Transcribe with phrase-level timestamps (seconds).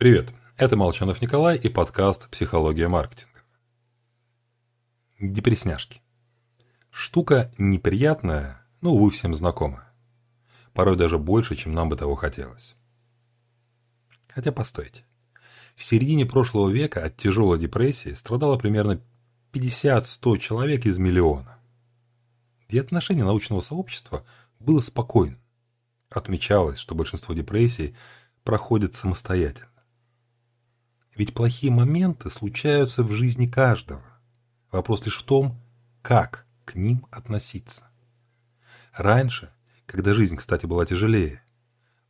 [0.00, 3.42] Привет, это Молчанов Николай и подкаст «Психология маркетинга».
[5.20, 6.00] Депресняшки.
[6.90, 9.92] Штука неприятная, но, увы, всем знакомая.
[10.72, 12.74] Порой даже больше, чем нам бы того хотелось.
[14.28, 15.04] Хотя постойте.
[15.76, 19.02] В середине прошлого века от тяжелой депрессии страдало примерно
[19.52, 21.58] 50-100 человек из миллиона.
[22.70, 24.24] И отношение научного сообщества
[24.60, 25.40] было спокойным.
[26.08, 27.94] Отмечалось, что большинство депрессий
[28.44, 29.69] проходит самостоятельно.
[31.20, 34.02] Ведь плохие моменты случаются в жизни каждого.
[34.72, 35.60] Вопрос лишь в том,
[36.00, 37.90] как к ним относиться.
[38.94, 39.52] Раньше,
[39.84, 41.42] когда жизнь, кстати, была тяжелее,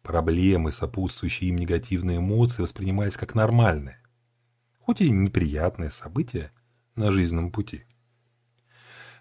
[0.05, 3.99] проблемы, сопутствующие им негативные эмоции воспринимались как нормальные,
[4.79, 6.53] хоть и неприятные события
[6.95, 7.83] на жизненном пути.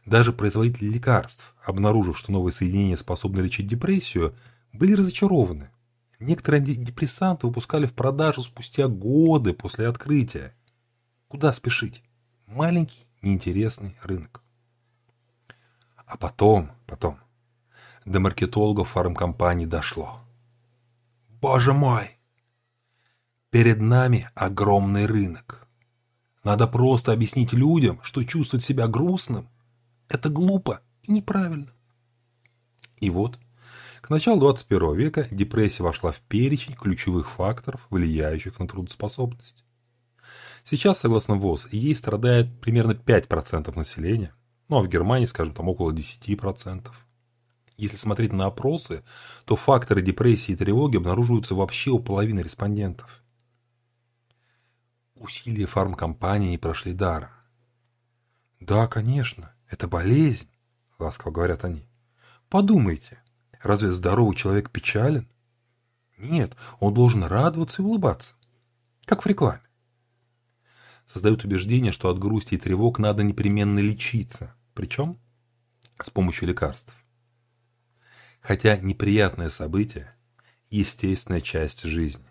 [0.06, 4.36] Даже производители лекарств, обнаружив, что новые соединения способны лечить депрессию,
[4.72, 5.72] были разочарованы
[6.20, 10.54] Некоторые антидепрессанты выпускали в продажу спустя годы после открытия.
[11.30, 12.04] Куда спешить?
[12.46, 14.44] Маленький, неинтересный рынок.
[16.06, 17.20] А потом, потом,
[18.04, 20.20] до маркетологов фармкомпаний дошло.
[21.42, 22.18] Боже мой!
[23.50, 25.68] Перед нами огромный рынок.
[26.44, 29.48] Надо просто объяснить людям, что чувствовать себя грустным–
[30.10, 31.72] это глупо и неправильно.
[32.98, 33.40] И вот–
[34.10, 39.64] к началу 21 века депрессия вошла в перечень ключевых факторов, влияющих на трудоспособность.
[40.64, 44.34] Сейчас, согласно ВОЗ, ей страдает примерно 5% населения,
[44.68, 46.90] ну а в Германии, скажем, там около 10%.
[47.78, 49.04] Если смотреть на опросы,
[49.46, 53.24] то факторы депрессии и тревоги обнаруживаются вообще у половины респондентов.
[55.14, 57.30] Усилия фармкомпании не прошли даром.
[58.60, 60.50] «Да, конечно, это болезнь»,—
[60.98, 61.88] ласково говорят они.
[62.50, 63.22] «Подумайте,
[63.62, 65.28] Разве здоровый человек печален?
[66.18, 68.36] Нет, он должен радоваться и улыбаться.
[69.06, 69.62] Как в рекламе.
[71.06, 74.56] Создают убеждение, что от грусти и тревог надо непременно лечиться.
[74.74, 75.18] Причем
[76.02, 76.96] с помощью лекарств.
[78.42, 80.14] Хотя неприятное событие–
[80.70, 82.26] естественная часть жизни.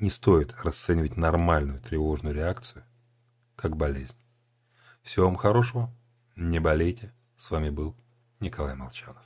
[0.00, 2.84] Не стоит расценивать нормальную тревожную реакцию
[3.54, 4.16] как болезнь.
[5.02, 5.94] Всего вам хорошего,
[6.34, 7.12] не болейте.
[7.38, 7.94] С вами был
[8.40, 9.24] Николай Молчанов.